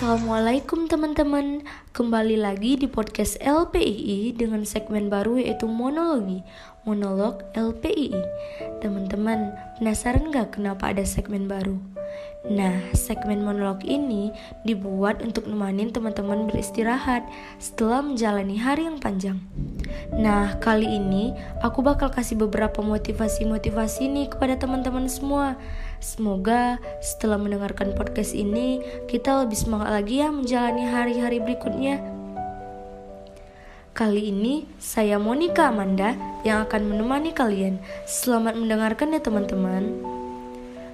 Assalamualaikum 0.00 0.88
teman-teman 0.88 1.60
Kembali 1.92 2.40
lagi 2.40 2.80
di 2.80 2.88
podcast 2.88 3.36
LPII 3.36 4.32
dengan 4.32 4.64
segmen 4.64 5.12
baru 5.12 5.36
yaitu 5.36 5.68
monologi 5.68 6.40
Monolog 6.88 7.44
LPII 7.52 8.16
Teman-teman 8.80 9.52
penasaran 9.76 10.32
gak 10.32 10.56
kenapa 10.56 10.96
ada 10.96 11.04
segmen 11.04 11.44
baru? 11.44 11.99
Nah, 12.40 12.80
segmen 12.96 13.44
monolog 13.44 13.84
ini 13.84 14.32
dibuat 14.64 15.20
untuk 15.20 15.44
nemanin 15.44 15.92
teman-teman 15.92 16.48
beristirahat 16.48 17.28
setelah 17.60 18.00
menjalani 18.00 18.56
hari 18.56 18.88
yang 18.88 18.96
panjang. 18.96 19.36
Nah, 20.16 20.56
kali 20.56 20.88
ini 20.88 21.36
aku 21.60 21.84
bakal 21.84 22.08
kasih 22.08 22.40
beberapa 22.40 22.80
motivasi-motivasi 22.80 24.08
nih 24.08 24.26
kepada 24.32 24.56
teman-teman 24.56 25.04
semua. 25.04 25.60
Semoga 26.00 26.80
setelah 27.04 27.36
mendengarkan 27.36 27.92
podcast 27.92 28.32
ini, 28.32 28.80
kita 29.04 29.44
lebih 29.44 29.60
semangat 29.60 30.00
lagi 30.00 30.24
ya 30.24 30.32
menjalani 30.32 30.88
hari-hari 30.88 31.44
berikutnya. 31.44 32.00
Kali 33.92 34.32
ini 34.32 34.64
saya 34.80 35.20
Monica 35.20 35.68
Amanda 35.68 36.16
yang 36.40 36.64
akan 36.64 36.88
menemani 36.88 37.36
kalian. 37.36 37.76
Selamat 38.08 38.56
mendengarkan 38.56 39.12
ya 39.12 39.20
teman-teman. 39.20 40.09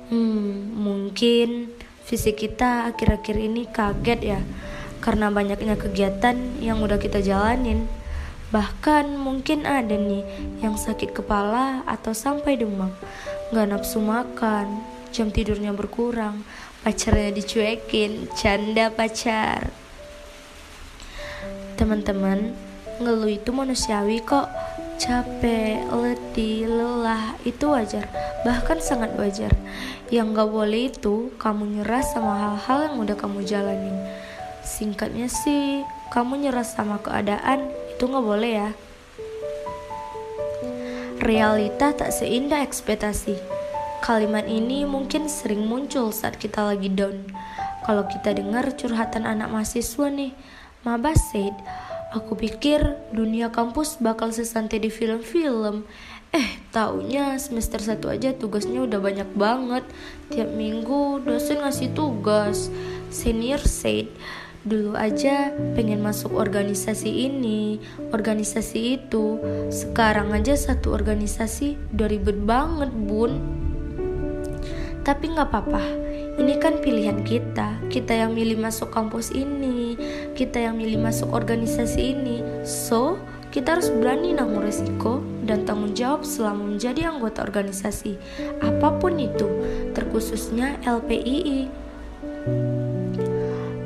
Hmm, 0.07 0.71
mungkin 0.79 1.75
fisik 2.07 2.47
kita 2.47 2.87
akhir-akhir 2.95 3.37
ini 3.43 3.67
kaget 3.67 4.21
ya 4.23 4.41
karena 5.03 5.35
banyaknya 5.35 5.75
kegiatan 5.75 6.39
yang 6.63 6.79
udah 6.79 6.99
kita 6.99 7.19
jalanin. 7.19 7.91
Bahkan 8.55 9.19
mungkin 9.19 9.67
ada 9.67 9.99
nih 9.99 10.23
yang 10.63 10.79
sakit 10.79 11.11
kepala 11.11 11.83
atau 11.91 12.15
sampai 12.15 12.55
demam, 12.55 12.95
gak 13.51 13.67
nafsu 13.67 13.99
makan, 13.99 14.79
jam 15.11 15.35
tidurnya 15.35 15.75
berkurang, 15.75 16.47
pacarnya 16.87 17.35
dicuekin, 17.35 18.31
canda 18.39 18.87
pacar. 18.95 19.75
Teman-teman, 21.75 22.55
ngeluh 23.03 23.35
itu 23.35 23.51
manusiawi 23.51 24.23
kok 24.23 24.47
capek, 24.97 25.85
letih, 25.93 26.69
lelah 26.69 27.37
itu 27.45 27.69
wajar, 27.69 28.09
bahkan 28.43 28.81
sangat 28.81 29.13
wajar. 29.21 29.53
Yang 30.09 30.27
gak 30.37 30.51
boleh 30.51 30.83
itu 30.89 31.31
kamu 31.37 31.81
nyerah 31.81 32.05
sama 32.05 32.33
hal-hal 32.37 32.79
yang 32.91 32.97
udah 33.05 33.17
kamu 33.17 33.45
jalanin. 33.45 33.97
Singkatnya 34.65 35.29
sih, 35.29 35.85
kamu 36.11 36.49
nyerah 36.49 36.65
sama 36.65 36.99
keadaan 37.01 37.69
itu 37.93 38.05
gak 38.09 38.25
boleh 38.25 38.53
ya. 38.67 38.71
Realita 41.21 41.93
tak 41.93 42.13
seindah 42.13 42.63
ekspektasi. 42.65 43.37
Kalimat 44.05 44.47
ini 44.47 44.87
mungkin 44.87 45.27
sering 45.27 45.67
muncul 45.67 46.13
saat 46.15 46.39
kita 46.39 46.63
lagi 46.63 46.87
down. 46.93 47.27
Kalau 47.83 48.07
kita 48.07 48.37
dengar 48.37 48.67
curhatan 48.75 49.27
anak 49.27 49.51
mahasiswa 49.51 50.07
nih, 50.11 50.33
Mabas 50.87 51.19
said, 51.35 51.55
Aku 52.15 52.39
pikir 52.39 52.95
dunia 53.11 53.51
kampus 53.51 53.99
bakal 53.99 54.31
sesantai 54.31 54.79
di 54.79 54.95
film-film. 54.95 55.83
Eh, 56.31 56.63
taunya 56.71 57.35
semester 57.43 57.83
1 57.83 57.99
aja 58.07 58.31
tugasnya 58.31 58.87
udah 58.87 59.03
banyak 59.03 59.31
banget. 59.35 59.83
Tiap 60.31 60.55
minggu 60.55 61.27
dosen 61.27 61.67
ngasih 61.67 61.91
tugas. 61.99 62.71
Senior 63.11 63.59
said, 63.63 64.07
dulu 64.63 64.95
aja 64.95 65.51
pengen 65.75 65.99
masuk 65.99 66.35
organisasi 66.35 67.27
ini, 67.27 67.83
organisasi 68.15 69.03
itu. 69.03 69.43
Sekarang 69.71 70.31
aja 70.31 70.55
satu 70.55 70.95
organisasi 70.95 71.75
udah 71.95 72.07
ribet 72.07 72.39
banget, 72.43 72.91
bun. 72.95 73.39
Tapi 75.03 75.25
nggak 75.35 75.49
apa-apa, 75.51 76.06
ini 76.37 76.61
kan 76.61 76.81
pilihan 76.81 77.25
kita. 77.25 77.81
Kita 77.89 78.13
yang 78.13 78.37
milih 78.37 78.61
masuk 78.61 78.93
kampus 78.93 79.33
ini, 79.33 79.97
kita 80.37 80.61
yang 80.61 80.77
milih 80.77 81.01
masuk 81.01 81.33
organisasi 81.33 82.13
ini. 82.13 82.45
So, 82.63 83.17
kita 83.49 83.81
harus 83.81 83.89
berani 83.89 84.37
nanggung 84.37 84.61
resiko 84.61 85.25
dan 85.49 85.65
tanggung 85.65 85.97
jawab 85.97 86.29
selama 86.29 86.77
menjadi 86.77 87.09
anggota 87.09 87.41
organisasi, 87.41 88.21
apa 88.61 89.01
pun 89.01 89.17
itu, 89.17 89.49
terkhususnya 89.97 90.77
LPII. 90.85 91.73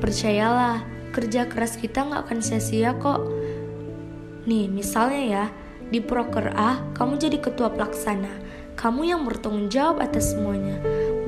Percayalah, 0.03 0.83
kerja 1.15 1.47
keras 1.47 1.79
kita 1.79 2.03
nggak 2.03 2.23
akan 2.27 2.39
sia-sia 2.43 2.99
kok. 2.99 3.23
Nih, 4.51 4.67
misalnya 4.67 5.23
ya, 5.23 5.45
di 5.87 6.03
proker 6.03 6.51
A, 6.59 6.83
kamu 6.99 7.21
jadi 7.21 7.39
ketua 7.39 7.71
pelaksana. 7.71 8.43
Kamu 8.75 9.07
yang 9.07 9.23
bertanggung 9.29 9.69
jawab 9.69 10.01
atas 10.01 10.33
semuanya 10.33 10.81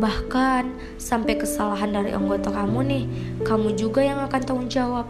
Bahkan 0.03 0.99
sampai 0.99 1.39
kesalahan 1.39 1.95
dari 1.95 2.11
anggota 2.11 2.51
kamu 2.51 2.79
nih, 2.91 3.05
kamu 3.47 3.79
juga 3.79 4.03
yang 4.03 4.19
akan 4.27 4.41
tanggung 4.43 4.67
jawab. 4.67 5.07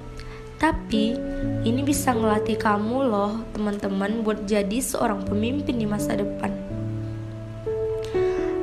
Tapi 0.61 1.17
ini 1.65 1.81
bisa 1.81 2.13
ngelatih 2.13 2.61
kamu 2.61 3.09
loh, 3.09 3.41
teman-teman, 3.57 4.21
buat 4.21 4.45
jadi 4.45 4.85
seorang 4.85 5.25
pemimpin 5.25 5.81
di 5.81 5.89
masa 5.89 6.21
depan. 6.21 6.53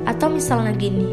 Atau 0.06 0.30
misalnya 0.30 0.70
gini, 0.70 1.10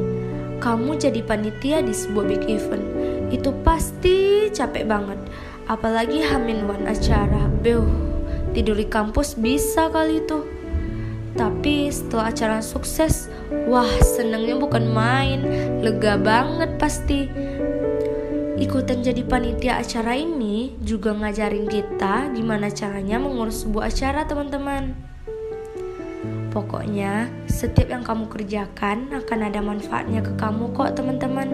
kamu 0.61 1.01
jadi 1.01 1.25
panitia 1.25 1.81
di 1.81 1.97
sebuah 1.97 2.25
big 2.29 2.45
event, 2.45 2.85
itu 3.33 3.49
pasti 3.65 4.47
capek 4.53 4.85
banget. 4.85 5.19
Apalagi 5.65 6.23
hamin 6.23 6.69
one 6.69 6.85
acara, 6.87 7.49
beuh, 7.65 7.89
tidur 8.53 8.77
di 8.77 8.85
kampus 8.85 9.33
bisa 9.33 9.89
kali 9.89 10.21
itu. 10.23 10.56
Tapi 11.35 11.91
setelah 11.91 12.31
acara 12.31 12.59
sukses, 12.63 13.27
wah 13.67 13.89
senengnya 13.99 14.55
bukan 14.55 14.87
main, 14.87 15.43
lega 15.83 16.15
banget 16.15 16.79
pasti. 16.79 17.27
Ikutan 18.57 19.05
jadi 19.05 19.21
panitia 19.21 19.77
acara 19.77 20.17
ini 20.17 20.73
juga 20.81 21.13
ngajarin 21.13 21.69
kita 21.69 22.33
gimana 22.33 22.73
caranya 22.73 23.21
mengurus 23.21 23.61
sebuah 23.61 23.93
acara 23.93 24.25
teman-teman. 24.25 24.97
Pokoknya 26.49 27.29
setiap 27.45 27.93
yang 27.93 28.01
kamu 28.01 28.25
kerjakan 28.33 29.13
akan 29.13 29.39
ada 29.45 29.61
manfaatnya 29.61 30.25
ke 30.25 30.33
kamu 30.41 30.73
kok 30.73 30.97
teman-teman. 30.97 31.53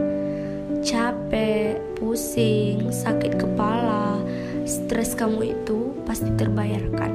Capek, 0.79 1.75
pusing, 1.99 2.87
sakit 2.87 3.35
kepala, 3.35 4.15
stres 4.63 5.11
kamu 5.11 5.59
itu 5.59 5.91
pasti 6.07 6.31
terbayarkan. 6.39 7.11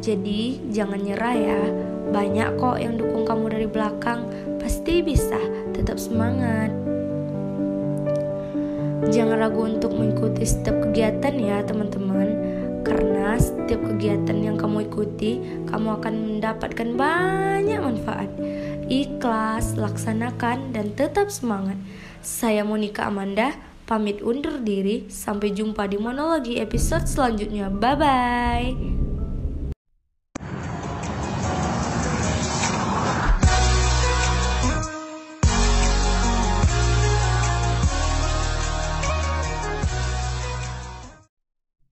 Jadi 0.00 0.72
jangan 0.72 1.04
nyerah 1.04 1.36
ya 1.36 1.62
banyak 2.10 2.56
kok 2.56 2.76
yang 2.80 2.96
dukung 2.96 3.24
kamu 3.28 3.46
dari 3.52 3.68
belakang, 3.68 4.26
pasti 4.60 5.00
bisa, 5.04 5.38
tetap 5.72 5.96
semangat. 6.00 6.72
Jangan 9.08 9.40
ragu 9.40 9.64
untuk 9.64 9.96
mengikuti 9.96 10.44
setiap 10.44 10.84
kegiatan 10.84 11.34
ya 11.38 11.64
teman-teman. 11.64 12.28
Karena 12.84 13.36
setiap 13.36 13.84
kegiatan 13.84 14.38
yang 14.40 14.56
kamu 14.56 14.88
ikuti 14.88 15.44
Kamu 15.68 16.00
akan 16.00 16.14
mendapatkan 16.40 16.88
banyak 16.96 17.80
manfaat. 17.80 18.30
Ikhlas, 18.88 19.76
laksanakan, 19.76 20.72
dan 20.72 20.96
tetap 20.96 21.28
semangat. 21.28 21.76
Saya 22.24 22.64
Monica 22.64 23.04
Amanda 23.08 23.52
Pamit 23.88 24.20
undur 24.20 24.60
diri. 24.60 25.08
Sampai 25.08 25.56
jumpa 25.56 25.88
di 25.88 25.96
monologi 25.96 26.60
episode 26.60 27.08
selanjutnya. 27.08 27.72
Bye-bye 27.72 29.07